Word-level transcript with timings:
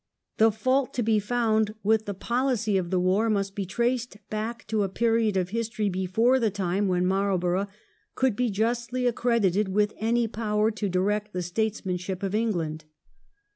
The 0.37 0.51
fault 0.51 0.95
to 0.95 1.03
be 1.03 1.19
found 1.19 1.75
with 1.83 2.05
the 2.05 2.15
policy 2.15 2.75
of 2.75 2.89
the 2.89 2.99
war 2.99 3.29
must 3.29 3.53
be 3.53 3.67
traced 3.67 4.17
back 4.31 4.65
to 4.65 4.81
a 4.81 4.89
period 4.89 5.37
of 5.37 5.49
history 5.49 5.89
before 5.89 6.39
the 6.39 6.49
time 6.49 6.87
when 6.87 7.05
Marlborough 7.05 7.67
could 8.15 8.35
be 8.35 8.49
justly 8.49 9.05
accredited 9.05 9.67
with 9.69 9.93
any 9.97 10.27
power 10.27 10.71
to 10.71 10.89
direct 10.89 11.33
the 11.33 11.43
statesmanship 11.43 12.23
of 12.23 12.33
England. 12.33 12.85